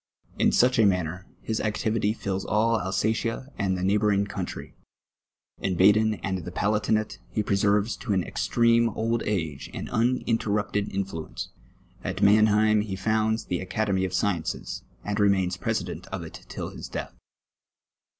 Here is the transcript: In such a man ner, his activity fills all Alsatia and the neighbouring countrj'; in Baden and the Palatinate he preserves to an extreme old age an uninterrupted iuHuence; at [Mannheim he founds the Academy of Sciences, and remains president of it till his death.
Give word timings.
In 0.39 0.51
such 0.51 0.79
a 0.79 0.85
man 0.87 1.05
ner, 1.05 1.27
his 1.43 1.59
activity 1.61 2.11
fills 2.11 2.43
all 2.43 2.79
Alsatia 2.81 3.49
and 3.59 3.77
the 3.77 3.83
neighbouring 3.83 4.25
countrj'; 4.25 4.73
in 5.59 5.75
Baden 5.75 6.15
and 6.23 6.39
the 6.39 6.49
Palatinate 6.51 7.19
he 7.29 7.43
preserves 7.43 7.95
to 7.97 8.11
an 8.13 8.23
extreme 8.23 8.89
old 8.89 9.21
age 9.27 9.69
an 9.75 9.89
uninterrupted 9.89 10.89
iuHuence; 10.89 11.49
at 12.03 12.19
[Mannheim 12.23 12.81
he 12.81 12.95
founds 12.95 13.45
the 13.45 13.59
Academy 13.59 14.03
of 14.03 14.15
Sciences, 14.15 14.81
and 15.05 15.19
remains 15.19 15.55
president 15.55 16.07
of 16.07 16.23
it 16.23 16.47
till 16.49 16.69
his 16.71 16.87
death. 16.89 17.13